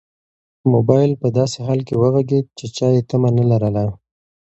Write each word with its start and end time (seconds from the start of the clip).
موبایل 0.73 1.11
په 1.21 1.27
داسې 1.37 1.57
حال 1.65 1.79
کې 1.87 1.95
وغږېد 2.01 2.45
چې 2.57 2.65
چا 2.77 2.87
یې 2.95 3.01
تمه 3.09 3.29
نه 3.37 3.43
لرله. 3.51 3.83